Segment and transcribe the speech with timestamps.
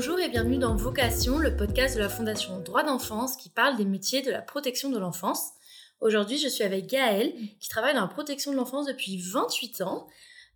[0.00, 3.84] Bonjour et bienvenue dans Vocation, le podcast de la Fondation Droit d'enfance qui parle des
[3.84, 5.50] métiers de la protection de l'enfance.
[6.00, 10.06] Aujourd'hui, je suis avec Gaëlle qui travaille dans la protection de l'enfance depuis 28 ans.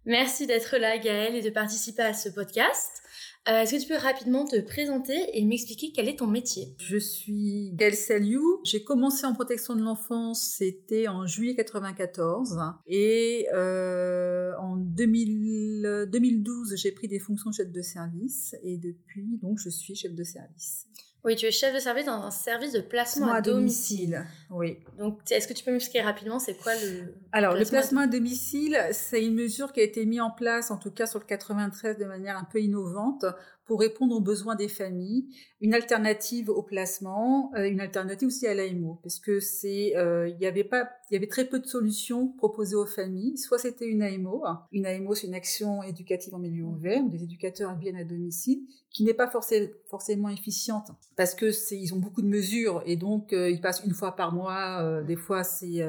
[0.05, 3.02] Merci d'être là, Gaëlle, et de participer à ce podcast.
[3.49, 6.77] Euh, Est-ce que tu peux rapidement te présenter et m'expliquer quel est ton métier?
[6.79, 8.61] Je suis Gaëlle Saliou.
[8.63, 12.57] J'ai commencé en protection de l'enfance, c'était en juillet 94.
[12.87, 18.55] Et euh, en 2000, 2012, j'ai pris des fonctions de chef de service.
[18.63, 20.87] Et depuis, donc, je suis chef de service.
[21.25, 24.27] Oui, tu es chef de service dans un service de placement à, domicile.
[24.51, 24.79] Oui.
[24.99, 28.77] Donc, est-ce que tu peux m'expliquer rapidement c'est quoi le Alors, le placement à domicile,
[28.91, 31.97] c'est une mesure qui a été mise en place, en tout cas sur le 93,
[31.97, 33.25] de manière un peu innovante,
[33.73, 35.29] pour répondre aux besoins des familles,
[35.63, 40.39] une alternative au placement, euh, une alternative aussi à l'AMO, parce que c'est, euh, il
[40.39, 43.39] y avait pas, il y avait très peu de solutions proposées aux familles.
[43.39, 47.23] Soit c'était une AMO, une AMO c'est une action éducative en milieu ouvert, où des
[47.23, 48.61] éducateurs viennent à domicile,
[48.91, 52.97] qui n'est pas forcé- forcément efficiente, parce que c'est, ils ont beaucoup de mesures et
[52.97, 54.83] donc euh, ils passent une fois par mois.
[54.83, 55.81] euh, des fois c'est,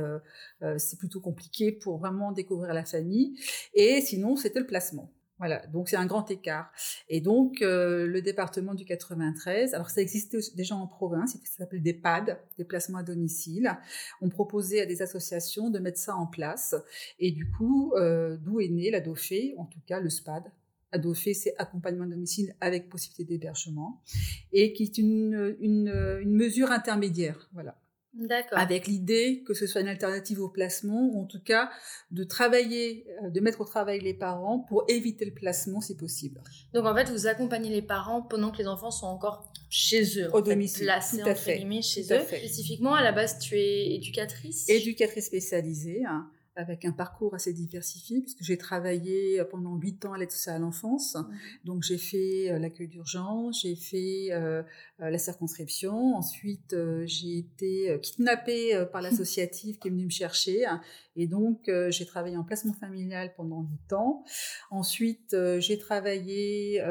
[0.77, 3.37] c'est plutôt compliqué pour vraiment découvrir la famille.
[3.73, 5.11] Et sinon c'était le placement.
[5.39, 6.71] Voilà, donc c'est un grand écart.
[7.09, 11.81] Et donc, euh, le département du 93, alors ça existait déjà en province, ça s'appelle
[11.81, 13.75] des PAD, des placements à domicile.
[14.21, 16.75] On proposait à des associations de mettre ça en place.
[17.19, 20.43] Et du coup, euh, d'où est né la en tout cas le SPAD.
[20.91, 24.01] La c'est accompagnement à domicile avec possibilité d'hébergement,
[24.51, 27.49] et qui est une, une, une mesure intermédiaire.
[27.51, 27.75] Voilà.
[28.51, 31.69] Avec l'idée que ce soit une alternative au placement, ou en tout cas
[32.11, 36.41] de travailler, euh, de mettre au travail les parents pour éviter le placement si possible.
[36.73, 40.29] Donc, en fait, vous accompagnez les parents pendant que les enfants sont encore chez eux.
[40.33, 42.19] Au en fait, domicile, Placés, tout à entre fait, guillemets, chez tout eux.
[42.19, 42.37] fait.
[42.37, 44.69] Spécifiquement, à la base, tu es éducatrice?
[44.69, 50.17] Éducatrice spécialisée, hein, avec un parcours assez diversifié, puisque j'ai travaillé pendant huit ans à
[50.17, 51.15] l'aide sociale à l'enfance.
[51.15, 51.37] Mhm.
[51.65, 54.63] Donc j'ai fait euh, l'accueil d'urgence, j'ai fait euh,
[55.01, 60.65] euh, la circonscription, ensuite euh, j'ai été kidnappée par l'associative qui est venue me chercher,
[60.65, 60.81] hein,
[61.15, 64.23] et donc euh, j'ai travaillé en placement familial pendant huit ans.
[64.71, 66.81] Ensuite j'ai travaillé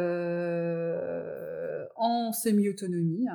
[1.96, 3.28] en semi-autonomie.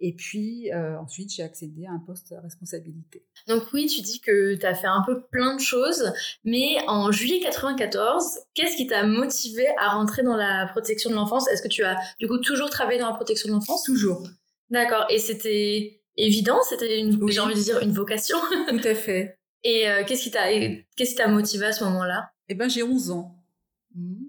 [0.00, 3.24] Et puis euh, ensuite, j'ai accédé à un poste à responsabilité.
[3.48, 6.12] Donc oui, tu dis que tu as fait un peu plein de choses,
[6.44, 11.48] mais en juillet 94, qu'est-ce qui t'a motivé à rentrer dans la protection de l'enfance?
[11.48, 13.82] Est-ce que tu as du coup toujours travaillé dans la protection de l'enfance?
[13.84, 14.26] Toujours.
[14.70, 15.06] D'accord.
[15.10, 17.32] Et c'était évident, c'était une, Oui.
[17.32, 18.36] j'ai envie de dire une vocation?
[18.68, 19.38] Tout à fait.
[19.64, 20.52] Et euh, qu'est-ce qui t'a,
[20.96, 22.30] qu'est-ce qui t'a motivé à ce moment-là?
[22.48, 23.34] Eh ben, j'ai 11 ans.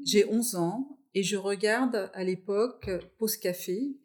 [0.04, 3.96] J'ai 11 ans et je regarde à l'époque Pause Café.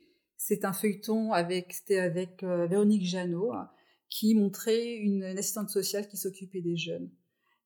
[0.47, 3.71] C'est un feuilleton avec, c'était avec euh, Véronique Jeannot hein,
[4.11, 7.11] qui montrait une, une assistante sociale qui s'occupait des jeunes.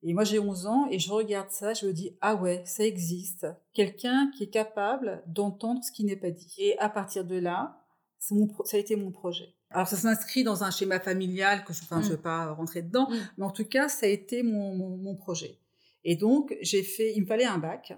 [0.05, 2.85] Et moi, j'ai 11 ans et je regarde ça, je me dis, ah ouais, ça
[2.85, 3.49] existe.
[3.73, 6.55] Quelqu'un qui est capable d'entendre ce qui n'est pas dit.
[6.59, 7.83] Et à partir de là,
[8.21, 9.55] c'est mon pro- ça a été mon projet.
[9.71, 12.83] Alors, ça s'inscrit dans un schéma familial que je, enfin, je ne vais pas rentrer
[12.83, 13.15] dedans, Mm.
[13.39, 15.59] mais en tout cas, ça a été mon, mon, mon projet.
[16.05, 17.93] Et donc, j'ai fait, il me fallait un bac.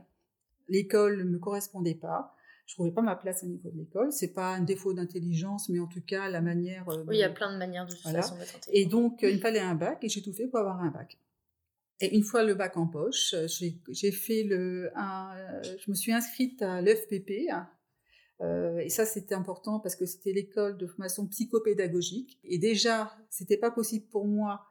[0.69, 2.35] L'école ne me correspondait pas.
[2.71, 4.13] Je trouvais pas ma place au niveau de l'école.
[4.13, 6.89] C'est pas un défaut d'intelligence, mais en tout cas, la manière.
[6.89, 8.23] euh, Oui, il y a plein de manières de toute Voilà.
[8.23, 10.81] façon d'être et donc, il me fallait un bac et j'ai tout fait pour avoir
[10.81, 11.19] un bac.
[11.99, 13.49] Et une fois le bac en poche, euh,
[13.89, 14.93] j'ai fait le.
[14.95, 17.51] Un, euh, je me suis inscrite à l'EFPP.
[17.51, 17.69] hein.
[18.41, 22.39] Euh, et ça, c'était important parce que c'était l'école de formation psychopédagogique.
[22.45, 24.65] Et déjà, c'était pas possible pour moi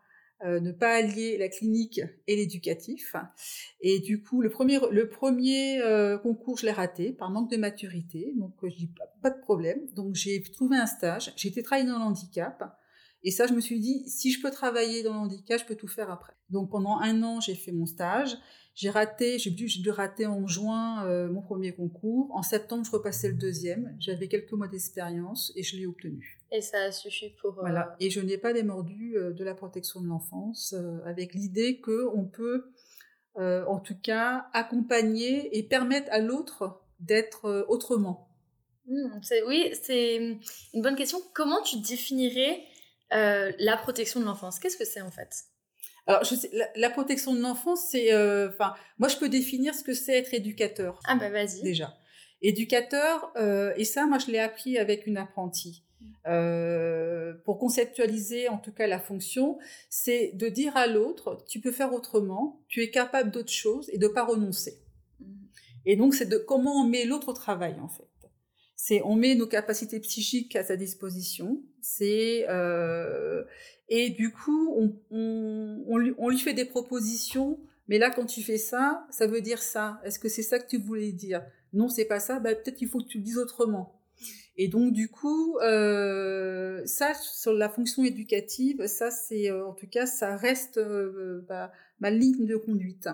[0.46, 3.16] euh, ne pas allier la clinique et l'éducatif.
[3.82, 7.58] Et du coup, le premier, le premier euh, concours, je l'ai raté par manque de
[7.58, 8.34] maturité.
[8.38, 9.80] Donc, euh, je dis pas, de problème.
[9.96, 11.34] Donc, j'ai trouvé un stage.
[11.36, 12.79] J'ai été travailler dans le handicap.
[13.24, 15.76] Et ça, je me suis dit, si je peux travailler dans le handicap, je peux
[15.76, 16.34] tout faire après.
[16.50, 18.38] Donc, pendant un an, j'ai fait mon stage.
[18.76, 22.30] J'ai raté, j'ai dû, dû rater en juin euh, mon premier concours.
[22.34, 23.94] En septembre, je repassais le deuxième.
[24.00, 26.40] J'avais quelques mois d'expérience et je l'ai obtenu.
[26.52, 27.58] Et ça a suffi pour.
[27.58, 27.98] euh, Voilà.
[28.00, 30.74] Et je n'ai pas démordu euh, de la protection de l'enfance
[31.06, 32.72] avec l'idée que on peut,
[33.36, 38.30] en tout cas, accompagner et permettre à l'autre d'être autrement.
[38.86, 40.16] Hmm, oui, c'est
[40.74, 41.20] une bonne question.
[41.34, 42.64] Comment tu définirais
[43.14, 45.46] euh, la protection de l'enfance Qu'est-ce que c'est en fait?
[46.08, 49.76] Alors, je sais, la, la protection de l'enfance, c'est, euh, enfin, moi, je peux définir
[49.76, 51.62] ce que c'est être éducateur Ah bah vas-y.
[51.62, 51.96] déjà.
[52.42, 55.84] Éducateur, euh, et ça, moi, je l'ai appris avec une apprentie.
[56.28, 59.58] Euh, pour conceptualiser en tout cas la fonction,
[59.90, 63.98] c'est de dire à l'autre, tu peux faire autrement, tu es capable d'autre chose et
[63.98, 64.82] de pas renoncer.
[65.20, 65.26] Hmm.
[65.86, 68.08] Et donc, c'est de comment on met l'autre au travail, en fait.
[68.76, 71.62] C'est on met nos capacités psychiques à sa disposition.
[71.82, 73.44] C'est euh,
[73.90, 74.94] et du coup, on,
[75.88, 77.60] on, lui, on lui fait des propositions.
[77.88, 80.00] Mais là, quand tu fais ça, ça veut dire ça.
[80.04, 81.44] Est-ce que c'est ça que tu voulais dire?
[81.74, 84.00] Non, c'est pas ça, bah, peut-être qu'il faut que tu le dises autrement.
[84.58, 89.88] Et donc, du coup, euh, ça, sur la fonction éducative, ça, c'est, euh, en tout
[89.88, 93.10] cas, ça reste euh, bah, ma ligne de conduite.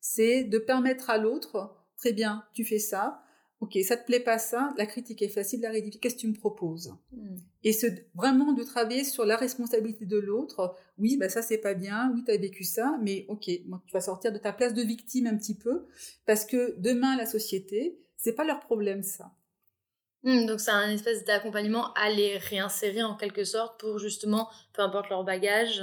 [0.00, 3.23] C'est de permettre à l'autre, très bien, tu fais ça,
[3.60, 6.28] ok, ça te plaît pas ça, la critique est facile, la rédiger, qu'est-ce que tu
[6.28, 6.94] me proposes?
[7.12, 7.36] Hmm.
[7.62, 7.72] Et
[8.14, 10.76] vraiment de travailler sur la responsabilité de l'autre.
[10.98, 14.00] Oui, bah ça c'est pas bien, oui, tu as vécu ça, mais ok, tu vas
[14.00, 15.86] sortir de ta place de victime un petit peu,
[16.26, 19.32] parce que demain, la société, c'est pas leur problème ça.
[20.24, 24.82] Hmm, donc c'est un espèce d'accompagnement à les réinsérer en quelque sorte pour justement, peu
[24.82, 25.82] importe leur bagage.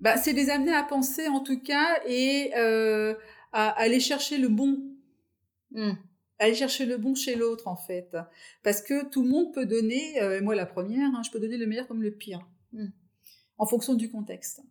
[0.00, 3.14] Bah, c'est les amener à penser en tout cas et euh,
[3.52, 4.78] à, aller chercher le bon.
[5.70, 5.94] Hmm
[6.38, 8.16] aller chercher le bon chez l'autre en fait.
[8.62, 11.56] Parce que tout le monde peut donner, euh, moi la première, hein, je peux donner
[11.56, 12.88] le meilleur comme le pire, hmm.
[13.58, 14.62] en fonction du contexte.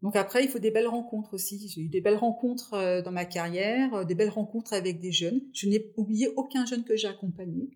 [0.00, 1.68] Donc après, il faut des belles rencontres aussi.
[1.68, 5.10] J'ai eu des belles rencontres euh, dans ma carrière, euh, des belles rencontres avec des
[5.10, 5.40] jeunes.
[5.52, 7.70] Je n'ai oublié aucun jeune que j'ai accompagné.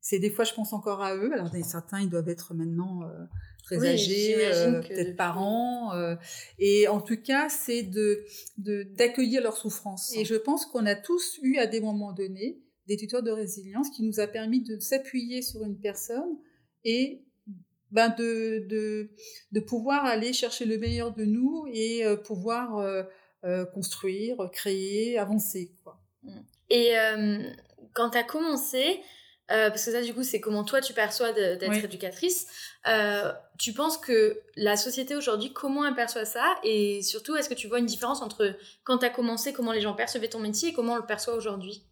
[0.00, 1.32] C'est des fois, je pense encore à eux.
[1.32, 3.00] Alors certains, ils doivent être maintenant
[3.66, 4.34] très âgés,
[4.88, 5.92] peut-être parents.
[6.58, 8.24] et en tout cas, c'est de
[8.96, 10.14] d'accueillir leur souffrance.
[10.16, 13.90] Et je pense qu'on a tous eu à des moments donnés des tuteurs de résilience
[13.90, 16.38] qui nous a permis de s'appuyer sur une personne
[16.84, 17.22] et
[17.90, 19.10] ben de, de,
[19.52, 23.02] de, pouvoir aller chercher le meilleur de nous et euh, pouvoir euh,
[23.44, 25.72] euh, construire, créer, avancer.
[25.82, 26.00] Quoi.
[26.22, 26.30] Mmh.
[26.70, 26.92] Et
[27.94, 29.00] quand tu as commencé,
[29.48, 32.46] parce que ça du coup c'est comment toi tu perçois d'être éducatrice,
[33.58, 36.56] tu penses que la société aujourd'hui, comment elle perçoit ça?
[36.62, 38.54] Et surtout, est-ce que tu vois une différence entre
[38.84, 41.34] quand tu as commencé, comment les gens percevaient ton métier et comment on le perçoit
[41.34, 41.82] aujourd'hui?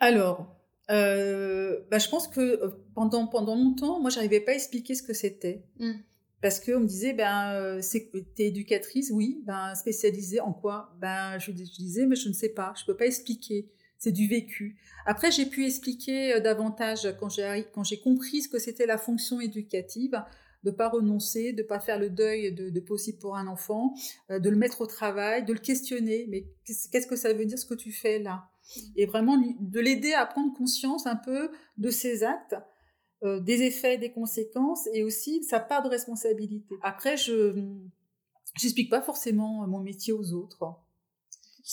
[0.00, 0.58] Alors,
[0.90, 5.02] euh, bah, je pense que euh, pendant, pendant longtemps, moi, j'arrivais pas à expliquer ce
[5.02, 5.62] que c'était.
[5.78, 5.92] Mmh.
[6.40, 7.80] Parce qu'on me disait, ben, euh,
[8.36, 10.94] t'es éducatrice, oui, ben, spécialisée en quoi?
[11.00, 13.68] Ben, je, disais, mais je ne sais pas, je peux pas expliquer.
[13.98, 14.76] C'est du vécu.
[15.06, 20.22] Après, j'ai pu expliquer davantage quand j'ai, compris ce que c'était la fonction éducative,
[20.64, 23.94] de pas renoncer, de pas faire le deuil de, possible pour un enfant,
[24.28, 26.26] de le mettre au travail, de le questionner.
[26.28, 28.48] Mais qu'est-ce que ça veut dire ce que tu fais là?
[28.96, 32.54] Et vraiment de l'aider à prendre conscience un peu de ses actes,
[33.24, 36.76] euh, des effets, des conséquences et aussi sa part de responsabilité.
[36.82, 37.52] Après, je
[38.62, 40.76] n'explique pas forcément mon métier aux autres.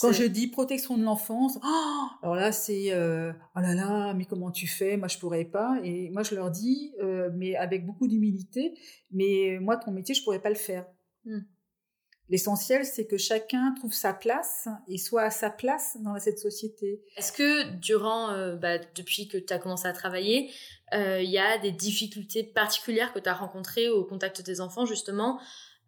[0.01, 4.25] Quand je dis protection de l'enfance, oh, alors là c'est euh, oh là là, mais
[4.25, 4.97] comment tu fais?
[4.97, 5.79] Moi je pourrais pas.
[5.83, 8.77] Et moi je leur dis, euh, mais avec beaucoup d'humilité,
[9.11, 10.85] mais moi ton métier je pourrais pas le faire.
[11.25, 11.39] Mmh.
[12.27, 17.03] L'essentiel, c'est que chacun trouve sa place et soit à sa place dans cette société.
[17.17, 20.49] Est-ce que durant, euh, bah, depuis que tu as commencé à travailler,
[20.93, 24.85] euh, il y a des difficultés particulières que tu as rencontrées au contact des enfants,
[24.85, 25.39] justement,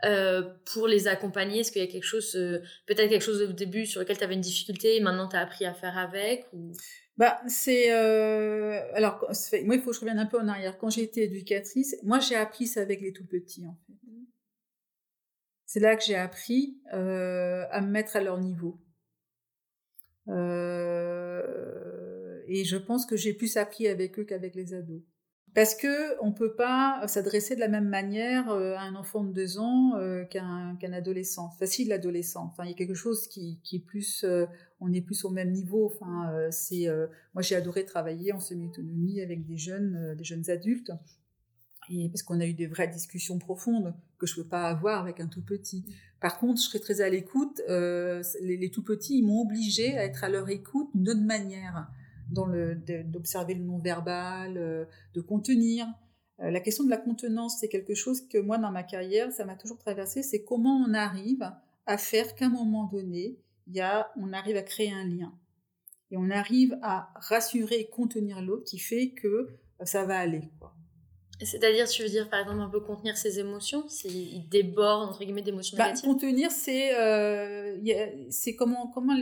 [0.05, 1.61] euh, pour les accompagner?
[1.61, 2.31] Est-ce qu'il y a quelque chose,
[2.85, 5.41] peut-être quelque chose au début sur lequel tu avais une difficulté et maintenant tu as
[5.41, 6.71] appris à faire avec ou...
[7.17, 9.25] Bah, c'est alors
[9.65, 10.77] moi il faut que je revienne un peu en arrière.
[10.77, 13.94] Quand j'ai été éducatrice, moi j'ai appris ça avec les tout petits en fait.
[15.67, 18.79] C'est là que j'ai appris euh, à me mettre à leur niveau.
[20.29, 21.44] Euh,
[22.47, 25.01] et je pense que j'ai plus appris avec eux qu'avec les ados.
[25.57, 29.33] Parce que on peut pas s'adresser de la même manière euh, à un enfant de
[29.33, 29.94] deux ans
[30.30, 31.50] qu'un adolescent.
[31.57, 32.45] Facile l'adolescent.
[32.45, 34.23] Enfin, il y a quelque chose qui, est plus,
[34.80, 35.87] on est plus au même niveau.
[35.87, 36.85] Enfin, c'est,
[37.33, 40.92] moi j'ai adoré travailler en semi-autonomie avec des jeunes, des jeunes adultes
[41.90, 45.19] et parce qu'on a eu des vraies discussions profondes que je peux pas avoir avec
[45.19, 45.85] un tout petit.
[46.19, 47.61] Par contre, je serais très à l'écoute.
[47.69, 51.87] Euh, les, tout petits, ils m'ont obligé à être à leur écoute d'une autre manière,
[52.31, 55.88] d'observer le non-verbal, euh, de contenir.
[56.40, 59.46] Euh, la question de la contenance, c'est quelque chose que moi, dans ma carrière, ça
[59.46, 60.24] m'a toujours traversé.
[60.24, 61.52] C'est comment on arrive
[61.86, 65.34] à faire qu'à un moment donné, il y a, on arrive à créer un lien
[66.12, 69.50] et on arrive à rassurer et contenir l'autre, qui fait que
[69.84, 70.50] ça va aller.
[70.60, 70.74] Quoi.
[71.39, 75.44] C'est-à-dire, tu veux dire, par exemple, un peu contenir ses émotions, s'il déborde, entre guillemets,
[75.44, 77.77] d'émotions bah, négatives Contenir, c'est euh,
[78.31, 79.13] c'est comment, comment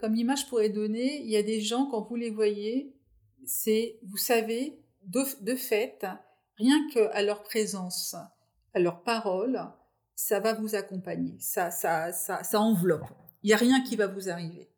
[0.00, 2.94] comme image pourrait donner, il y a des gens, quand vous les voyez,
[3.46, 6.04] c'est, vous savez, de, de fait,
[6.56, 8.16] rien qu'à leur présence,
[8.74, 9.58] à leur parole,
[10.14, 13.08] ça va vous accompagner, ça, ça, ça, ça enveloppe.
[13.42, 14.68] Il n'y a rien qui va vous arriver.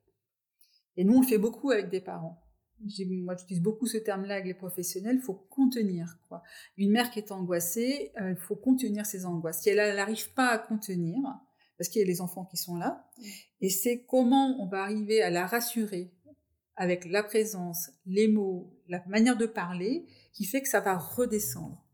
[0.97, 2.44] Et nous, on le fait beaucoup avec des parents
[2.81, 6.19] moi j'utilise beaucoup ce terme-là avec les professionnels, il faut contenir.
[6.29, 6.43] Quoi.
[6.77, 9.63] Une mère qui est angoissée, euh, il faut contenir ses angoisses.
[9.63, 11.19] Si elle n'arrive pas à contenir,
[11.79, 13.09] parce qu'il y a les enfants qui sont là,
[13.61, 16.13] et c'est comment on va arriver à la rassurer
[16.77, 21.85] avec la présence, les mots, la manière de parler, qui fait que ça va redescendre,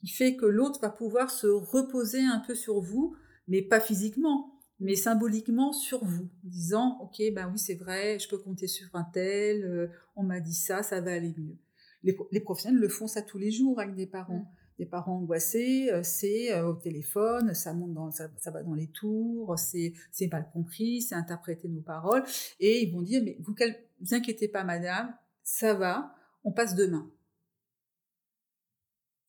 [0.00, 3.16] qui fait que l'autre va pouvoir se reposer un peu sur vous,
[3.48, 8.38] mais pas physiquement, mais symboliquement sur vous, disant ok ben oui c'est vrai, je peux
[8.38, 11.56] compter sur un tel, euh, on m'a dit ça, ça va aller mieux.
[12.02, 14.38] Les, professionnels le font ça tous les jours avec des parents.
[14.38, 14.48] Mm.
[14.78, 18.88] Des parents angoissés, euh, c'est euh, au téléphone, ça monte dans, ça, va dans les
[18.88, 22.22] tours, c'est c'est mal compris, c'est interpréter nos paroles,
[22.60, 23.54] et ils vont dire mais vous
[24.00, 26.14] vous inquiétez pas madame, ça va,
[26.44, 27.10] on passe demain.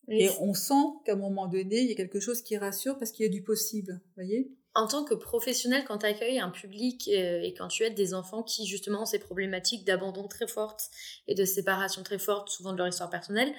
[0.10, 0.74] Et on sent
[1.06, 3.32] qu'à un moment donné, il y a quelque chose qui rassure parce qu'il y a
[3.32, 4.52] du possible, voyez?
[4.78, 8.14] En tant que professionnel, quand tu accueilles un public euh, et quand tu aides des
[8.14, 10.92] enfants qui justement ont ces problématiques d'abandon très fortes
[11.28, 13.52] et de séparation très forte, souvent de leur histoire personnelle,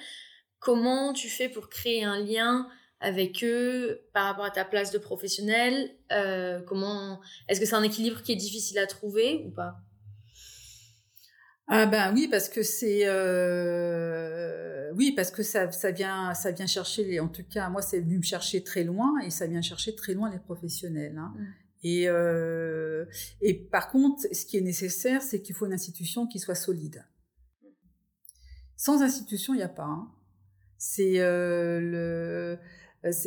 [0.59, 2.69] comment tu fais pour créer un lien
[3.01, 7.83] avec eux par rapport à ta place de professionnel euh, Comment Est-ce que c'est un
[7.83, 9.75] équilibre qui est difficile à trouver ou pas?
[11.71, 16.65] Ah ben oui parce que c'est euh, oui parce que ça, ça vient ça vient
[16.65, 19.95] chercher en tout cas moi c'est venu me chercher très loin et ça vient chercher
[19.95, 21.31] très loin les professionnels hein.
[21.37, 21.43] mmh.
[21.83, 23.05] et euh,
[23.41, 27.05] et par contre ce qui est nécessaire c'est qu'il faut une institution qui soit solide
[28.75, 30.09] sans institution il n'y a pas hein.
[30.79, 32.57] c'est euh, le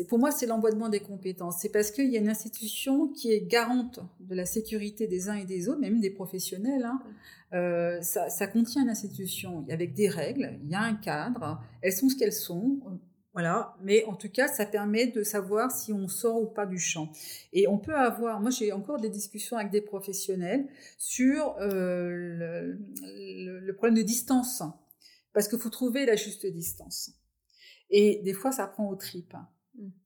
[0.08, 1.56] pour moi, c'est l'emboîtement des compétences.
[1.60, 5.34] C'est parce qu'il y a une institution qui est garante de la sécurité des uns
[5.34, 6.84] et des autres, même des professionnels.
[6.84, 7.00] Hein.
[7.54, 11.92] Euh, ça, ça, contient une institution avec des règles, il y a un cadre, elles
[11.92, 12.80] sont ce qu'elles sont.
[13.34, 16.78] Voilà, mais en tout cas, ça permet de savoir si on sort ou pas du
[16.78, 17.10] champ.
[17.54, 20.66] Et on peut avoir, moi j'ai encore des discussions avec des professionnels
[20.98, 24.62] sur euh, le, le, problème de distance,
[25.32, 27.12] parce qu'il faut trouver la juste distance.
[27.88, 29.36] Et des fois, ça prend aux tripes.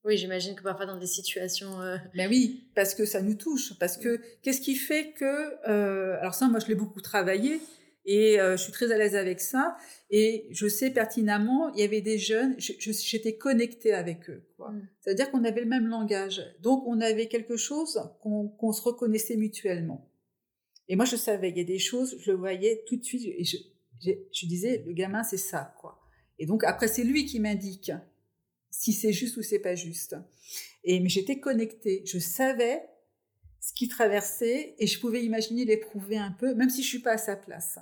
[0.05, 1.81] Oui, j'imagine que parfois dans des situations.
[1.81, 1.97] Euh...
[2.15, 3.77] Ben oui, parce que ça nous touche.
[3.79, 5.69] Parce que qu'est-ce qui fait que.
[5.69, 7.61] Euh, alors, ça, moi, je l'ai beaucoup travaillé
[8.05, 9.77] et euh, je suis très à l'aise avec ça.
[10.11, 14.45] Et je sais pertinemment, il y avait des jeunes, j'étais connectée avec eux.
[14.59, 14.81] Mm.
[15.01, 16.41] C'est-à-dire qu'on avait le même langage.
[16.61, 20.09] Donc, on avait quelque chose qu'on se reconnaissait mutuellement.
[20.89, 23.25] Et moi, je savais, il y a des choses, je le voyais tout de suite.
[23.27, 23.57] Et je,
[24.01, 26.01] je disais, le gamin, c'est ça, quoi.
[26.39, 27.91] Et donc, après, c'est lui qui m'indique
[28.79, 30.17] si c'est juste ou c'est pas juste.
[30.85, 32.83] Et mais j'étais connectée, je savais
[33.61, 37.13] ce qui traversait et je pouvais imaginer l'éprouver un peu, même si je suis pas
[37.13, 37.79] à sa place.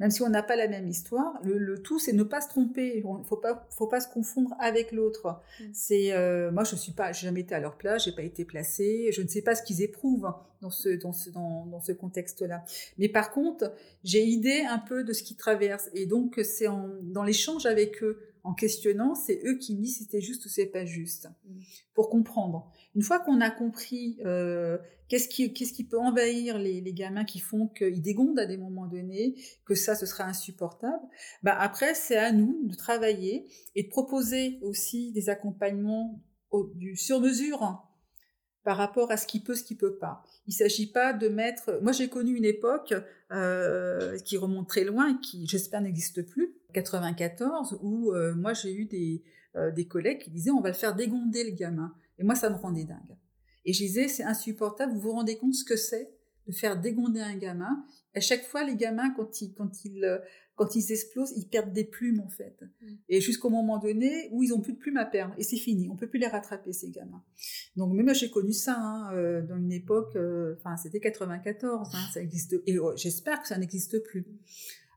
[0.00, 2.96] Même si on n'a pas la même histoire, le, tout c'est ne pas se tromper.
[2.96, 5.40] Il faut pas, faut pas se confondre avec l'autre.
[5.60, 5.64] Mm.
[5.72, 8.44] C'est euh, moi je suis pas, j'ai jamais été à leur place, j'ai pas été
[8.44, 11.92] placée, je ne sais pas ce qu'ils éprouvent dans ce dans ce dans, dans ce
[11.92, 12.64] contexte-là.
[12.98, 13.72] Mais par contre,
[14.04, 16.68] j'ai idée un peu de ce qu'ils traversent et donc c'est
[17.02, 20.48] dans l'échange avec eux en questionnant, c'est eux qui me disent si c'était juste ou
[20.48, 21.60] c'est pas juste, mm.
[21.92, 22.72] pour comprendre.
[22.94, 24.78] Une fois qu'on a compris euh,
[25.08, 28.56] qu'est-ce qui, qu'est-ce qui peut envahir les, les gamins qui font qu'ils dégondent à des
[28.56, 29.34] moments donnés,
[29.66, 31.04] que ça, ce sera insupportable,
[31.42, 36.24] bah après, c'est à nous de travailler et de proposer aussi des accompagnements
[36.74, 37.84] du sur-mesure
[38.64, 40.22] par rapport à ce qui peut, ce qui peut pas.
[40.46, 41.78] Il s'agit pas de mettre.
[41.82, 42.94] Moi, j'ai connu une époque
[43.30, 48.84] euh, qui remonte très loin, qui j'espère n'existe plus, 94 où euh, moi j'ai eu
[48.84, 49.22] des,
[49.56, 51.94] euh, des collègues qui disaient on va le faire dégonder le gamin.
[52.18, 53.16] Et moi ça me rendait dingue.
[53.64, 56.10] Et je disais c'est insupportable, vous vous rendez compte ce que c'est
[56.46, 57.84] de faire dégonder un gamin?
[58.14, 60.18] À chaque fois les gamins quand ils, quand ils, euh,
[60.56, 62.58] quand ils explosent, ils perdent des plumes en fait.
[62.80, 62.94] Mm.
[63.08, 65.88] Et jusqu'au moment donné où ils ont plus de plumes à perdre et c'est fini,
[65.90, 67.22] on peut plus les rattraper ces gamins.
[67.76, 70.18] Donc même moi j'ai connu ça hein, dans une époque,
[70.58, 74.26] enfin c'était 94, hein, ça existe et oh, j'espère que ça n'existe plus.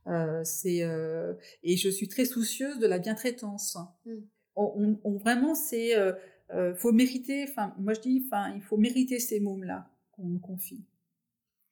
[0.08, 3.78] Euh, c'est euh, et je suis très soucieuse de la bientraitance.
[4.06, 4.16] Mm.
[4.56, 6.14] On, on, vraiment, c'est euh,
[6.54, 7.46] euh, faut mériter.
[7.50, 10.84] Enfin, moi je dis, enfin, il faut mériter ces mômes là qu'on me confie.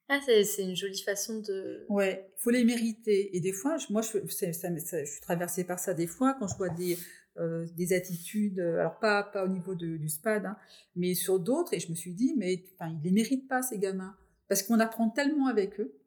[0.07, 1.85] Ah, c'est une jolie façon de.
[1.89, 3.35] Ouais, faut les mériter.
[3.35, 6.35] Et des fois, je, moi, je, ça, ça, je suis traversée par ça des fois
[6.39, 6.97] quand je vois des
[7.37, 10.57] euh, des attitudes, alors pas pas au niveau de, du SPAD, hein,
[10.95, 11.73] mais sur d'autres.
[11.73, 14.15] Et je me suis dit, mais enfin, ils les méritent pas ces gamins,
[14.47, 15.98] parce qu'on apprend tellement avec eux.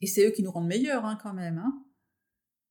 [0.00, 1.58] Et c'est eux qui nous rendent meilleurs hein, quand même.
[1.58, 1.84] Hein.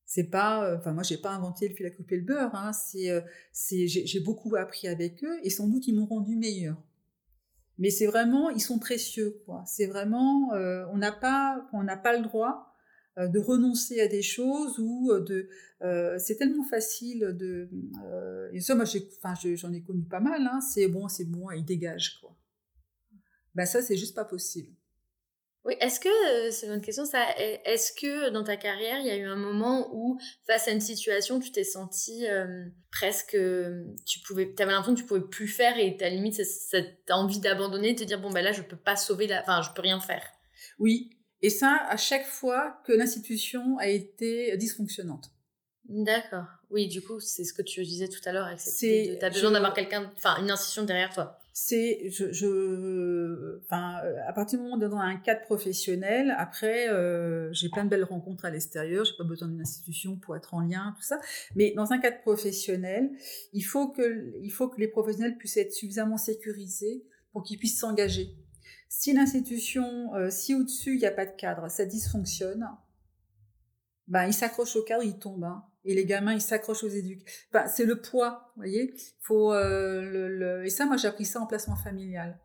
[0.05, 2.53] C'est pas, euh, enfin moi j'ai pas inventé le fil à couper le beurre.
[2.53, 2.71] Hein.
[2.73, 3.21] C'est, euh,
[3.71, 6.77] j'ai beaucoup appris avec eux et sans doute ils m'ont rendu meilleur.
[7.79, 9.63] Mais c'est vraiment, ils sont précieux quoi.
[9.65, 12.69] C'est vraiment, euh, on n'a pas, on n'a pas le droit
[13.17, 15.47] de renoncer à des choses ou de,
[16.17, 17.69] c'est tellement facile de.
[18.53, 20.45] et ça moi j'ai, enfin j'en ai connu pas mal.
[20.45, 20.61] Hein.
[20.61, 22.35] C'est bon, c'est bon, ils dégagent quoi.
[23.55, 24.75] Ben ça c'est juste pas possible.
[25.65, 29.11] Oui, est-ce que, euh, c'est une question, ça, est-ce que dans ta carrière, il y
[29.11, 33.37] a eu un moment où, face à une situation, tu t'es senti euh, presque,
[34.05, 37.93] tu pouvais, avais l'impression que tu pouvais plus faire et la limite cette, envie d'abandonner,
[37.93, 40.01] de te dire, bon, ben là, je peux pas sauver la, enfin, je peux rien
[40.01, 40.25] faire.
[40.79, 41.11] Oui.
[41.41, 45.31] Et ça, à chaque fois que l'institution a été dysfonctionnante.
[45.85, 46.45] D'accord.
[46.69, 48.49] Oui, du coup, c'est ce que tu disais tout à l'heure.
[48.79, 51.39] Tu as besoin d'avoir quelqu'un, enfin, une institution derrière toi.
[51.55, 56.33] C'est, je, je, enfin, à partir du moment où on est dans un cadre professionnel,
[56.39, 60.35] après, euh, j'ai plein de belles rencontres à l'extérieur, j'ai pas besoin d'une institution pour
[60.35, 61.19] être en lien, tout ça.
[61.55, 63.11] Mais dans un cadre professionnel,
[63.53, 67.79] il faut que, il faut que les professionnels puissent être suffisamment sécurisés pour qu'ils puissent
[67.79, 68.35] s'engager.
[68.89, 72.67] Si l'institution, euh, si au-dessus il n'y a pas de cadre, ça dysfonctionne,
[74.07, 75.43] ben il s'accroche au cadre, il tombe.
[75.43, 77.25] Hein et les gamins ils s'accrochent aux éduques.
[77.49, 78.93] Enfin, c'est le poids, vous voyez.
[79.21, 82.39] Faut euh, le, et ça, moi j'ai appris ça en placement familial.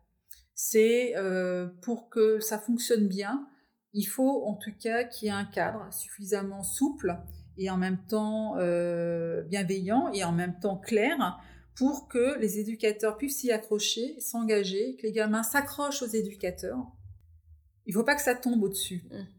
[0.55, 3.47] C'est euh, pour que ça fonctionne bien,
[3.93, 7.17] il faut en tout cas qu'il y ait un cadre suffisamment souple
[7.57, 11.39] et en même temps euh, bienveillant et en même temps clair
[11.75, 16.85] pour que les éducateurs puissent s'y accrocher, s'engager, que les gamins s'accrochent aux éducateurs.
[17.85, 19.03] Il faut pas que ça tombe au-dessus.
[19.09, 19.38] Mmh.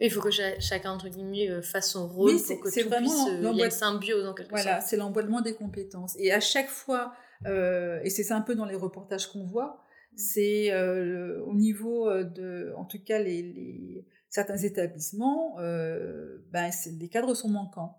[0.00, 3.44] Il faut que chacun, entre guillemets, euh, fasse son rôle pour que tout vraiment puisse...
[3.44, 6.16] Euh, il y ait symbiose, en quelque voilà, c'est l'emboîtement des compétences.
[6.18, 7.12] Et à chaque fois,
[7.46, 9.84] euh, et c'est ça un peu dans les reportages qu'on voit,
[10.16, 17.96] c'est au niveau de, en tout cas, les, certains établissements, ben, les cadres sont manquants.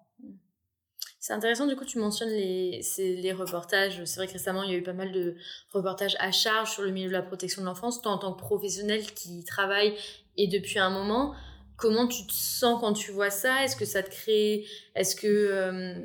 [1.19, 4.03] C'est intéressant, du coup, tu mentionnes les, les reportages.
[4.05, 5.35] C'est vrai que récemment, il y a eu pas mal de
[5.71, 8.39] reportages à charge sur le milieu de la protection de l'enfance, toi en tant que
[8.39, 9.93] professionnel qui travaille
[10.35, 11.35] et depuis un moment.
[11.81, 13.65] Comment tu te sens quand tu vois ça?
[13.65, 15.95] Est-ce que ça te crée, est-ce que euh,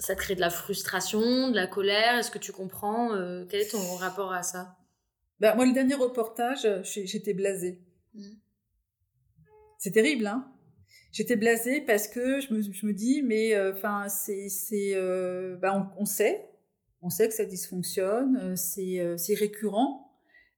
[0.00, 2.18] ça te crée de la frustration, de la colère?
[2.18, 4.76] Est-ce que tu comprends euh, Quel est ton rapport à ça?
[5.38, 7.80] Bah, Moi, le dernier reportage, j'étais blasée.
[8.14, 8.22] Mmh.
[9.78, 10.52] C'est terrible, hein?
[11.12, 14.96] J'étais blasée parce que je me, je me dis, mais euh, enfin, c'est, c'est,
[15.60, 16.50] bah, on, on, sait,
[17.00, 20.11] on sait que ça dysfonctionne, c'est récurrent.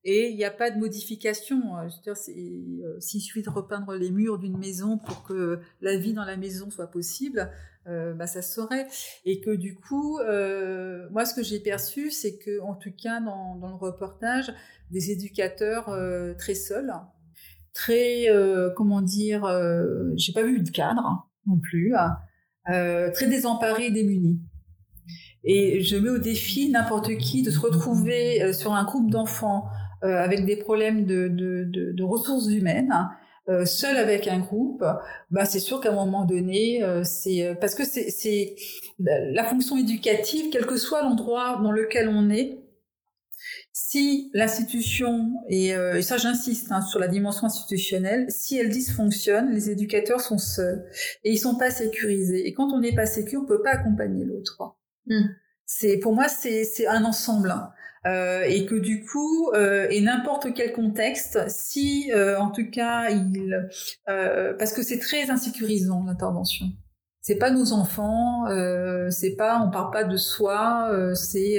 [0.05, 1.79] Et il n'y a pas de modification.
[1.79, 6.25] Euh, euh, s'il suffit de repeindre les murs d'une maison pour que la vie dans
[6.25, 7.51] la maison soit possible,
[7.87, 8.87] euh, bah, ça se saurait.
[9.25, 10.19] Et que du coup,
[11.11, 14.53] moi, ce que j'ai perçu, c'est que, en tout cas, dans, le reportage,
[14.91, 15.87] des éducateurs
[16.37, 16.93] très seuls,
[17.73, 18.27] très,
[18.77, 19.47] comment dire,
[20.17, 21.95] j'ai pas vu de cadre non plus,
[22.67, 24.39] très désemparés et démunis.
[25.47, 29.69] Et je mets au défi n'importe qui de se retrouver sur un groupe d'enfants
[30.05, 32.93] avec des problèmes de, de, de, de ressources humaines,
[33.51, 34.83] euh, seul avec un groupe,
[35.31, 38.57] bah c'est sûr qu'à un moment donné, euh, c'est euh, parce que c'est
[38.99, 42.59] la fonction éducative, quel que soit l'endroit dans lequel on est,
[43.75, 49.69] si l'institution, et, et, ça j'insiste hein, sur la dimension institutionnelle, si elle dysfonctionne, les
[49.69, 50.87] éducateurs sont seuls
[51.23, 52.47] et ils sont pas sécurisés.
[52.47, 54.63] Et quand on n'est pas sécurisé, on peut pas accompagner l'autre.
[55.07, 55.27] Mmh.
[55.67, 57.53] C'est pour moi c'est un ensemble.
[58.07, 63.09] Euh, et que du coup, euh, et n'importe quel contexte, si euh, en tout cas
[63.09, 63.71] il,
[64.07, 66.67] parce que c'est très insécurisant l'intervention.
[67.23, 68.45] C'est pas nos enfants,
[69.09, 71.57] c'est pas, on parle pas de soi, c'est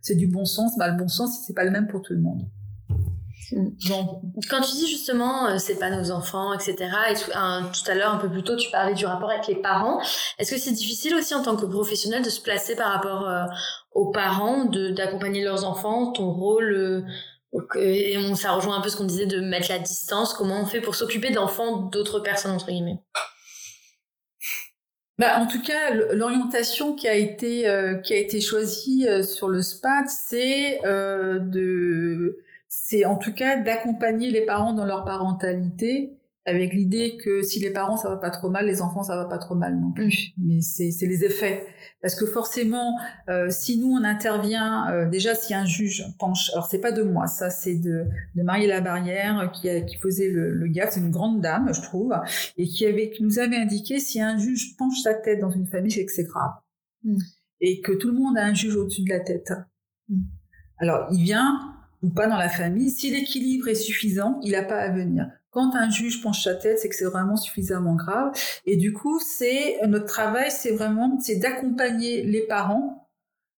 [0.00, 0.76] c'est du bon sens.
[0.76, 2.42] Bah le bon sens, c'est pas le même pour tout le monde.
[3.50, 6.74] Quand tu dis justement, euh, c'est pas nos enfants, etc.
[7.10, 10.00] Et tout, à l'heure, un peu plus tôt, tu parlais du rapport avec les parents.
[10.38, 13.44] Est-ce que c'est difficile aussi en tant que professionnel de se placer par rapport euh,
[13.92, 17.02] aux parents, d'accompagner leurs enfants, ton rôle euh,
[17.76, 20.34] et on, ça rejoint un peu ce qu'on disait de mettre la distance.
[20.34, 22.98] Comment on fait pour s'occuper d'enfants d'autres personnes entre guillemets?
[25.18, 27.62] Bah, en tout cas, l'orientation qui a été
[28.04, 32.36] qui a été choisie sur le SPAD, c'est de
[32.68, 37.70] c'est en tout cas d'accompagner les parents dans leur parentalité avec l'idée que si les
[37.70, 40.32] parents ça va pas trop mal, les enfants ça va pas trop mal non plus.
[40.38, 41.66] Mais c'est les effets.
[42.00, 42.96] Parce que forcément,
[43.28, 47.02] euh, si nous on intervient, euh, déjà si un juge penche, alors c'est pas de
[47.02, 48.04] moi, ça c'est de,
[48.36, 51.82] de Marie Labarrière qui, a, qui faisait le, le gaffe, c'est une grande dame je
[51.82, 52.14] trouve,
[52.56, 55.66] et qui avait qui nous avait indiqué si un juge penche sa tête dans une
[55.66, 56.52] famille, c'est que c'est grave.
[57.02, 57.18] Mm.
[57.60, 59.52] Et que tout le monde a un juge au-dessus de la tête.
[60.08, 60.22] Mm.
[60.78, 61.75] Alors il vient,
[62.06, 65.28] ou pas dans la famille, si l'équilibre est suffisant, il n'a pas à venir.
[65.50, 68.30] Quand un juge penche sa tête, c'est que c'est vraiment suffisamment grave.
[68.64, 73.10] Et du coup, c'est notre travail, c'est vraiment c'est d'accompagner les parents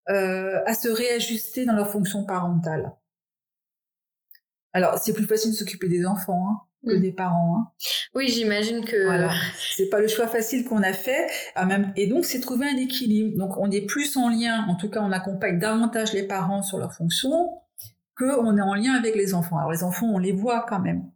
[0.08, 2.92] euh, à se réajuster dans leur fonction parentale.
[4.72, 7.00] Alors, c'est plus facile de s'occuper des enfants hein, que mm.
[7.00, 7.56] des parents.
[7.58, 7.72] Hein.
[8.14, 9.04] Oui, j'imagine que.
[9.04, 9.30] Voilà,
[9.76, 11.26] c'est pas le choix facile qu'on a fait.
[11.54, 13.36] Ah, et donc, c'est trouver un équilibre.
[13.36, 14.64] Donc, on est plus en lien.
[14.68, 17.60] En tout cas, on accompagne davantage les parents sur leur fonction
[18.18, 19.58] qu'on est en lien avec les enfants.
[19.58, 21.10] Alors les enfants, on les voit quand même.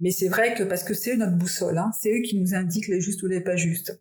[0.00, 2.88] Mais c'est vrai que parce que c'est notre boussole, hein, c'est eux qui nous indiquent
[2.88, 4.00] les justes ou les pas justes.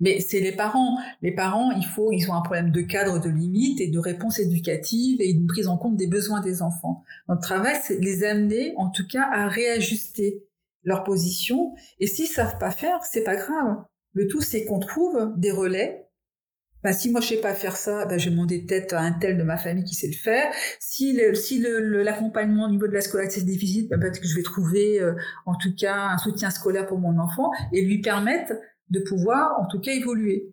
[0.00, 0.98] Mais c'est les parents.
[1.20, 4.38] Les parents, il faut, ils ont un problème de cadre, de limite et de réponse
[4.38, 7.04] éducative et une prise en compte des besoins des enfants.
[7.28, 10.44] Notre travail, c'est les amener, en tout cas, à réajuster
[10.82, 11.74] leur position.
[12.00, 13.84] Et s'ils savent pas faire, c'est pas grave.
[14.12, 16.08] Le tout, c'est qu'on trouve des relais
[16.82, 19.12] bah, si moi je sais pas faire ça, bah, je vais demander peut-être à un
[19.12, 20.52] tel de ma famille qui sait le faire.
[20.80, 24.36] Si le, si l'accompagnement au niveau de la scolarité est difficile, bah, peut-être que je
[24.36, 25.14] vais trouver euh,
[25.46, 28.52] en tout cas un soutien scolaire pour mon enfant et lui permettre
[28.90, 30.52] de pouvoir en tout cas évoluer.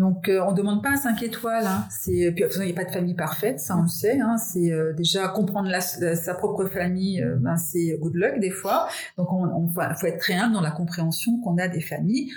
[0.00, 1.66] Donc euh, on demande pas un 5 étoiles.
[1.66, 1.84] Hein.
[1.90, 4.18] C'est puis il n'y a pas de famille parfaite, ça on le sait.
[4.18, 4.38] Hein.
[4.38, 8.88] C'est euh, déjà comprendre la, sa propre famille, euh, ben, c'est good luck des fois.
[9.18, 12.32] Donc on, on faut être très humble dans la compréhension qu'on a des familles.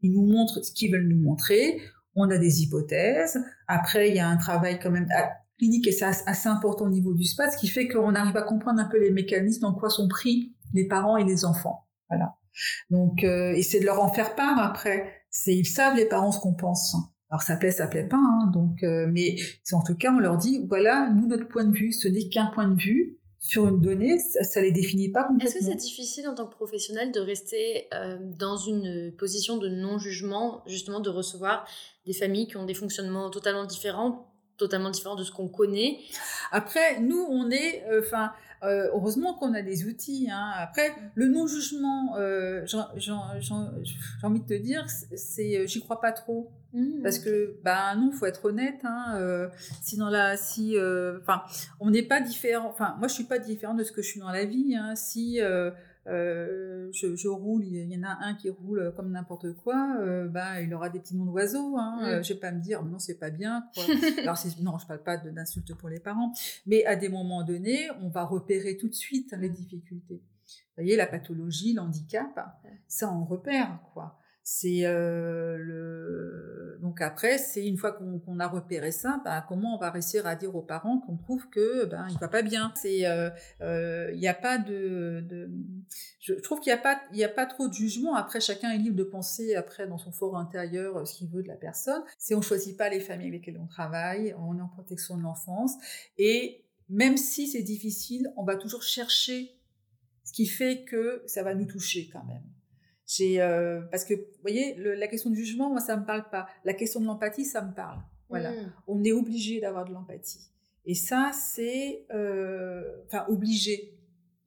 [0.00, 1.80] Ils nous montrent ce qu'ils veulent nous montrer
[2.16, 3.42] on a des hypothèses.
[3.66, 5.08] Après, il y a un travail quand même
[5.58, 8.42] clinique et c'est assez important au niveau du SPAT, ce qui fait qu'on arrive à
[8.42, 11.86] comprendre un peu les mécanismes dans quoi sont pris les parents et les enfants.
[12.08, 12.34] Voilà.
[12.90, 15.12] Donc, euh, et c'est de leur en faire part après.
[15.30, 16.96] C'est ils savent les parents ce qu'on pense.
[17.30, 18.16] Alors ça plaît, ça plaît pas.
[18.16, 19.36] Hein, donc, euh, mais
[19.72, 22.46] en tout cas, on leur dit voilà, nous notre point de vue, ce n'est qu'un
[22.46, 25.46] point de vue sur une donnée, ça, ne les définit pas complètement.
[25.46, 29.68] Est-ce que c'est difficile en tant que professionnel de rester euh, dans une position de
[29.68, 31.68] non-jugement, justement de recevoir
[32.06, 35.98] des familles qui ont des fonctionnements totalement différents, totalement différents de ce qu'on connaît?
[36.52, 40.28] Après, nous, on est, euh, enfin, euh, heureusement qu'on a des outils.
[40.30, 40.52] Hein.
[40.56, 41.10] Après, mm.
[41.14, 42.64] le non-jugement, euh,
[42.96, 43.12] j'ai
[44.22, 46.50] envie de te dire, c'est, euh, j'y crois pas trop.
[46.72, 47.02] Mm.
[47.02, 48.80] Parce que, ben non, faut être honnête.
[48.84, 49.48] Hein, euh,
[49.82, 50.76] sinon là, si,
[51.22, 51.42] enfin,
[51.80, 52.68] on n'est pas différent.
[52.68, 54.76] Enfin, moi, je suis pas différent de ce que je suis dans la vie.
[54.76, 54.94] Hein.
[54.96, 55.40] Si
[56.06, 60.28] euh, je, je, roule, il y en a un qui roule comme n'importe quoi, euh,
[60.28, 61.76] bah, il aura des petits noms d'oiseaux.
[61.78, 61.98] Hein.
[62.00, 62.04] Mm.
[62.04, 63.66] Euh, je vais pas me dire non c'est pas bien.
[63.74, 63.84] Quoi.
[64.22, 66.32] Alors non, je parle pas d'insultes pour les parents,
[66.66, 70.22] mais à des moments donnés, on va repérer tout de suite les difficultés.
[70.46, 72.38] Vous voyez la pathologie, l'handicap,
[72.86, 74.18] ça on repère quoi.
[74.46, 79.78] C'est euh, le donc après c'est une fois qu'on a repéré ça, bah, comment on
[79.78, 82.70] va réussir à dire aux parents qu'on trouve que ben il va pas bien.
[82.76, 83.30] C'est il euh,
[83.62, 85.50] euh, y a pas de, de
[86.20, 88.16] je trouve qu'il y a pas il y a pas trop de jugement.
[88.16, 91.48] Après chacun est libre de penser après dans son fort intérieur ce qu'il veut de
[91.48, 92.02] la personne.
[92.18, 95.22] C'est on choisit pas les familles avec lesquelles on travaille, on est en protection de
[95.22, 95.72] l'enfance
[96.18, 99.56] et même si c'est difficile, on va toujours chercher
[100.22, 102.42] ce qui fait que ça va nous toucher quand même.
[103.06, 106.46] J'ai euh, parce que vous voyez la question du jugement moi ça me parle pas.
[106.64, 108.00] La question de l'empathie ça me parle.
[108.28, 108.52] Voilà.
[108.52, 108.72] Mmh.
[108.88, 110.50] On est obligé d'avoir de l'empathie.
[110.86, 113.98] Et ça c'est euh, enfin obligé.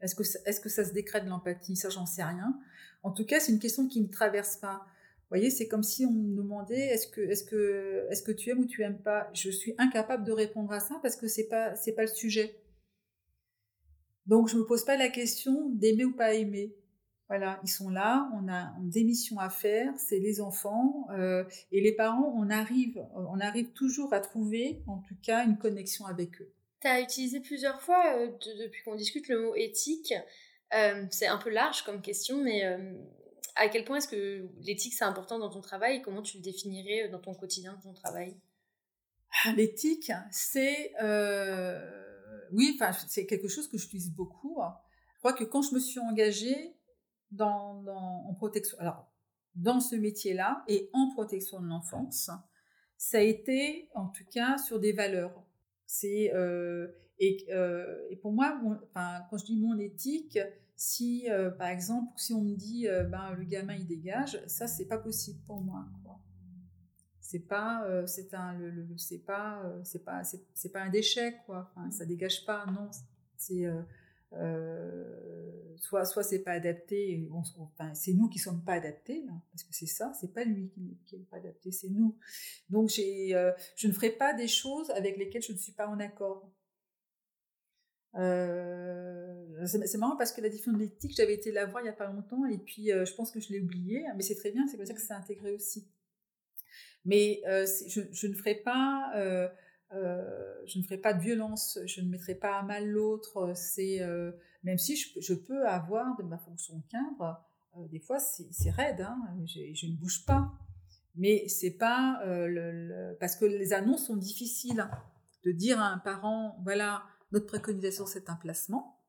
[0.01, 1.75] Est-ce que est-ce que ça se décrète de l'empathie?
[1.75, 2.59] Ça j'en sais rien.
[3.03, 4.85] En tout cas c'est une question qui ne traverse pas.
[5.29, 8.49] Vous voyez, c'est comme si on me demandait est-ce que est-ce que est-ce que tu
[8.49, 9.29] aimes ou tu aimes pas?
[9.33, 12.55] Je suis incapable de répondre à ça parce que c'est pas c'est pas le sujet.
[14.25, 16.73] Donc je me pose pas la question d'aimer ou pas aimer.
[17.29, 21.81] Voilà, ils sont là, on a des missions à faire, c'est les enfants euh, et
[21.81, 26.39] les parents, on arrive, on arrive toujours à trouver, en tout cas, une connexion avec
[26.39, 26.53] eux.
[26.79, 28.27] Tu as utilisé plusieurs fois, euh,
[28.59, 30.13] depuis qu'on discute, le mot éthique.
[30.73, 32.63] Euh, c'est un peu large comme question, mais
[33.55, 36.43] à quel point est-ce que l'éthique c'est important dans ton travail et comment tu le
[36.43, 38.37] définirais dans ton quotidien, dans ton travail?
[39.43, 40.93] Ah, L'éthique, c'est
[42.53, 44.59] oui, c'est quelque chose que j'utilise beaucoup.
[45.15, 46.76] Je crois que quand je me suis engagée,
[47.31, 49.11] dans, en protection, alors,
[49.55, 52.29] dans ce métier-là et en protection de l'enfance,
[52.97, 55.43] ça a été en tout cas sur des valeurs.
[55.85, 56.87] C'est euh,
[57.19, 60.39] et, euh, et, pour moi, enfin, quand je dis mon éthique,
[60.75, 64.85] si euh, par exemple, si on me dit ben le gamin il dégage, ça c'est
[64.85, 65.85] pas possible pour moi.
[67.19, 71.69] C'est pas, c'est un, le, c'est pas, c'est pas, c'est pas un déchet quoi.
[71.75, 72.89] Enfin, ça dégage pas, non.
[73.35, 73.65] C'est
[74.33, 77.27] euh, soit soit c'est pas adapté,
[77.93, 80.69] c'est nous qui sommes pas adaptés, parce que c'est ça, c'est pas lui
[81.05, 82.17] qui, n'est pas adapté, c'est nous.
[82.69, 85.87] Donc j'ai, euh, je ne ferai pas des choses avec lesquelles je ne suis pas
[85.87, 86.51] en accord.
[88.15, 91.89] Euh, c'est marrant parce que la définition de l'éthique, j'avais été la voir il y
[91.89, 94.67] a pas longtemps et puis je pense que je l'ai oublié, mais c'est très bien,
[94.67, 95.87] c'est comme ça que c'est intégré aussi.
[97.05, 99.51] Mais je, ne ferai pas
[99.93, 103.53] euh, je ne ferai pas de violence, je ne mettrai pas à mal l'autre.
[103.55, 104.31] C'est euh,
[104.63, 107.41] même si je, peux avoir de ma fonction cadre,
[107.77, 110.51] euh, des fois c'est raide, hein, je, ne bouge pas.
[111.15, 112.21] Mais c'est pas
[113.19, 114.87] parce que les annonces sont difficiles
[115.43, 119.01] de dire à un parent voilà notre préconisation c'est un placement,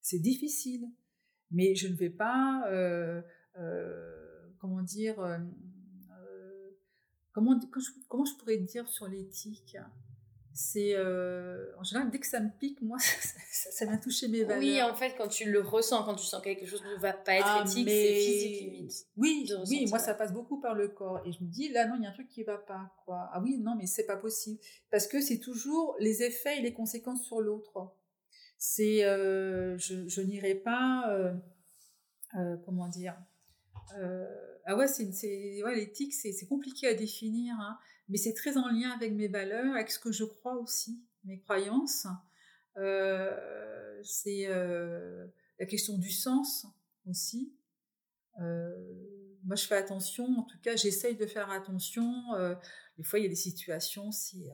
[0.00, 0.86] c'est difficile.
[1.50, 2.64] Mais je ne vais pas
[4.58, 5.16] comment dire
[7.32, 7.58] comment,
[8.08, 9.76] comment je pourrais dire sur l'éthique
[10.54, 12.98] c'est euh, en général dès que ça me pique moi
[13.50, 14.58] ça, va toucher mes valeurs.
[14.58, 17.12] oui en fait quand tu le ressens quand tu sens que quelque chose ne va
[17.12, 20.88] pas être ah, éthique c'est physique limite oui oui moi ça passe beaucoup par le
[20.88, 21.22] corps.
[21.26, 23.30] Et je me dis là non il y a un truc qui va pas quoi.
[23.32, 24.58] Ah oui non mais c'est pas possible.
[24.90, 27.94] Parce que c'est toujours les effets et les conséquences sur l'autre.
[28.58, 33.16] C'est euh, je, je n'irai pas euh, comment dire
[34.64, 37.54] ah ouais, c'est, ouais, l'éthique, c'est, compliqué à définir.
[37.58, 37.78] Hein.
[38.08, 41.40] mais c'est très en lien avec mes valeurs, avec ce que je crois aussi, mes
[41.40, 42.06] croyances.
[42.78, 45.26] Euh, c'est euh,
[45.58, 46.66] la question du sens
[47.06, 47.52] aussi.
[48.38, 52.12] moi, je fais attention, en tout cas, j'essaye de faire attention.
[52.96, 54.48] des fois, il y a des situations, c'est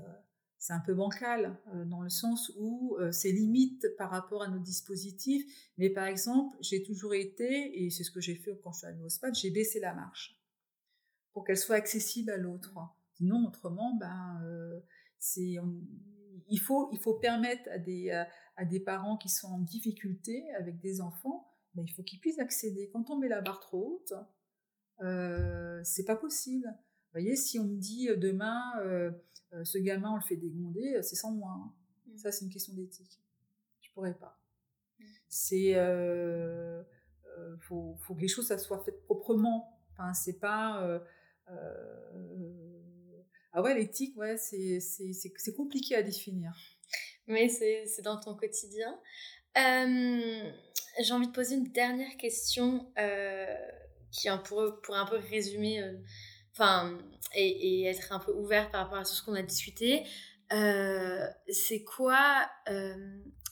[0.59, 5.45] c'est un peu bancal dans le sens où c'est limite par rapport à nos dispositifs.
[5.79, 8.87] Mais par exemple, j'ai toujours été, et c'est ce que j'ai fait quand je suis
[8.87, 10.37] allée au SPAD, j'ai baissé la marche
[11.33, 12.75] pour qu'elle soit accessible à l'autre.
[13.15, 14.81] Sinon, autrement, ben, euh,
[15.37, 18.11] il, faut, il faut permettre à des,
[18.57, 22.41] à, des parents qui sont en difficulté avec des enfants, ben, il faut qu'ils puissent
[22.41, 22.91] accéder.
[22.93, 24.13] Quand on met la barre trop haute,
[25.01, 26.67] euh, c'est pas possible.
[26.67, 29.11] Vous voyez, si on me dit euh, demain, euh,
[29.65, 31.53] ce gamin, on le fait dégonder, c'est sans moi.
[31.53, 31.73] Hein.
[32.07, 32.17] Mm.
[32.19, 33.21] Ça, c'est une question d'éthique.
[33.81, 34.41] Je pourrais pas.
[34.99, 35.05] Mm.
[35.29, 35.75] C'est,
[37.61, 39.79] faut, faut que les choses ça soit faites proprement.
[39.93, 41.01] Enfin, c'est pas
[41.51, 43.19] euh,
[43.53, 46.53] ah ouais, l'éthique, ouais, c'est compliqué à définir.
[47.27, 48.99] Mais c'est dans ton quotidien.
[49.57, 50.51] Euh,
[51.01, 53.55] j'ai envie de poser une dernière question euh,
[54.11, 55.83] qui pourrait, un peu résumer,
[56.59, 56.99] enfin,
[57.35, 60.05] et, et, être un peu ouverte par rapport à tout ce qu'on a discuté.
[60.51, 62.49] c'est quoi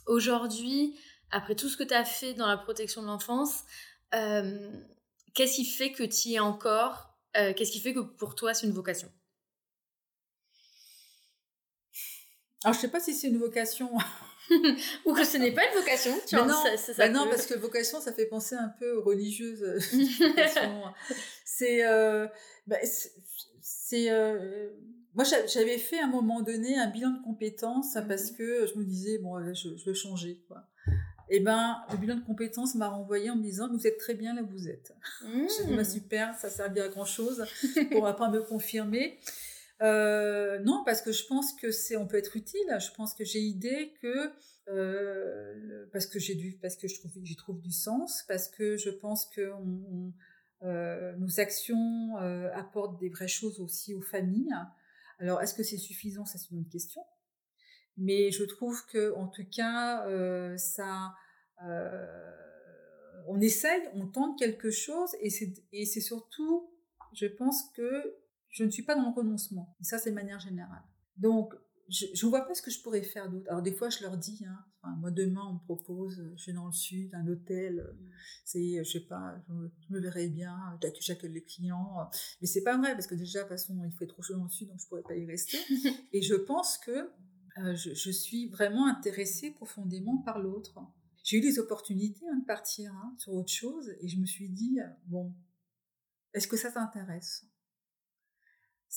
[0.07, 0.99] aujourd'hui,
[1.31, 3.65] après tout ce que tu as fait dans la protection de l'enfance,
[4.13, 8.55] qu'est-ce qui fait que tu y es encore euh, qu'est-ce qui fait que pour toi,
[8.55, 9.11] c'est une vocation?
[12.65, 13.91] Alors, je sais pas si c'est une vocation.
[15.05, 16.19] ou que ce n'est pas une vocation.
[16.27, 16.47] Tu non,
[16.97, 19.65] bah non parce que vocation, ça fait penser un peu aux religieuses.
[20.59, 20.83] Euh,
[21.45, 22.27] c'est, euh,
[22.67, 22.77] bah,
[23.61, 24.11] c'est,
[25.15, 28.79] moi, j'avais fait à un moment donné un bilan de compétences parce mmh que je
[28.79, 30.69] me disais bon, je, je veux changer, quoi
[31.29, 34.35] eh ben, le bilan de compétences m'a renvoyé en me disant, vous êtes très bien
[34.35, 34.95] là où vous êtes.
[35.25, 35.47] Mmh.
[35.59, 37.45] J'ai dit, bah, super, ça sert bien à grand chose
[37.91, 39.19] pour après me confirmer.
[39.83, 42.67] Euh, non, parce que je pense que c'est, on peut être utile.
[42.79, 44.31] Je pense que j'ai idée que
[44.69, 48.77] euh, parce que j'ai du, parce que je trouve, j'y trouve du sens, parce que
[48.77, 50.11] je pense que on, euh,
[50.63, 54.55] nos actions euh, apportent des vraies choses aussi aux familles.
[55.19, 56.25] Alors, est-ce que c'est suffisant?
[56.25, 57.03] Ça, c'est une autre question.
[57.97, 61.15] Mais je trouve que, en tout cas, euh, ça,
[61.65, 62.07] euh,
[63.27, 66.71] on essaye, on tente quelque chose, et c'est, surtout,
[67.15, 68.17] je pense que
[68.51, 69.77] je ne suis pas dans le renoncement.
[69.81, 70.83] Ça, c'est de manière générale.
[71.17, 71.55] Donc,
[71.89, 73.47] je ne vois pas ce que je pourrais faire d'autre.
[73.49, 76.53] Alors des fois, je leur dis, hein, enfin, moi demain, on me propose, je suis
[76.53, 78.11] dans le sud, un hôtel, mm.
[78.45, 82.09] c'est, je sais pas, je me, je me verrais bien, j'accueille les clients,
[82.41, 84.45] mais c'est pas vrai parce que déjà, de toute façon, il fait trop chaud dans
[84.45, 85.59] le sud, donc je pourrais pas y rester.
[86.13, 87.11] Et je pense que
[87.59, 90.79] euh, je, suis vraiment intéressée profondément par l'autre.
[91.25, 94.49] J'ai eu des opportunités hein, de partir hein, sur autre chose et je me suis
[94.49, 95.35] dit bon,
[96.35, 97.47] est-ce que ça t'intéresse?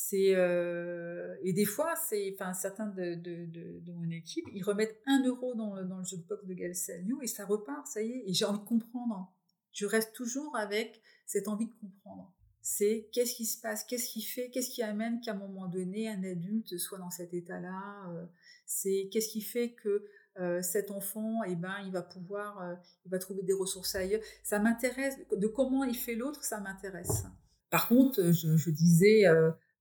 [0.01, 4.63] C'est euh, et des fois c'est, enfin certains de, de, de, de, mon équipe, ils
[4.63, 8.09] remettent un euro dans le, dans le jukebox de Galsalio et ça repart, ça y
[8.09, 8.23] est.
[8.25, 9.29] Et j'ai envie de comprendre.
[9.73, 14.21] Je reste toujours avec cette envie de comprendre c'est qu'est-ce qui se passe, qu'est-ce qui
[14.21, 18.09] fait, qu'est-ce qui amène qu'à un moment donné un adulte soit dans cet état-là.
[18.12, 18.25] Euh,
[18.65, 20.05] c'est qu'est-ce qui fait que
[20.39, 24.21] euh, cet enfant, eh ben, il va pouvoir, il va trouver des ressources ailleurs.
[24.43, 25.15] Ça m'intéresse.
[25.31, 27.25] De comment il fait l'autre, ça m'intéresse.
[27.69, 29.25] Par contre, je, disais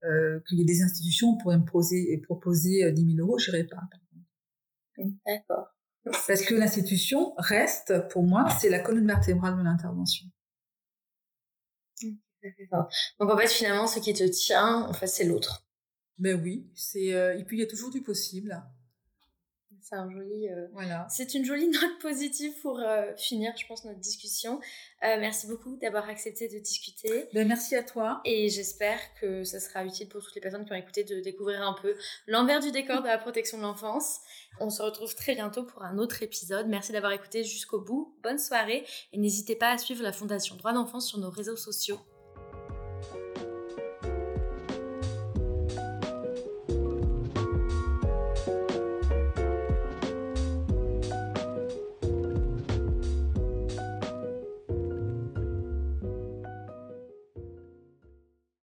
[0.03, 3.65] qu'il y a des institutions qui pourraient me poser, proposer 10 000 euros, je n'irai
[3.65, 3.83] pas.
[5.27, 5.75] D'accord.
[6.05, 10.27] Parce que l'institution reste, pour moi, c'est la colonne vertébrale de l'intervention.
[13.19, 15.67] Donc en fait, finalement, ce qui te tient, en fait, c'est l'autre.
[16.19, 18.61] Ben oui, c'est euh, et puis il y a toujours du possible.
[19.89, 20.49] C'est un joli.
[20.49, 21.07] Euh, voilà.
[21.09, 24.61] C'est une jolie note positive pour euh, finir, je pense, notre discussion.
[25.03, 27.29] merci beaucoup d'avoir accepté de discuter.
[27.33, 28.21] Ben, merci à toi.
[28.25, 31.67] Et j'espère que ça sera utile pour toutes les personnes qui ont écouté de découvrir
[31.67, 31.95] un peu
[32.27, 34.21] l'envers du décor de la protection de l'enfance.
[34.61, 36.67] On se retrouve très bientôt pour un autre épisode.
[36.69, 38.15] Merci d'avoir écouté jusqu'au bout.
[38.23, 41.99] Bonne soirée et n'hésitez pas à suivre la Fondation Droit d'enfance sur nos réseaux sociaux.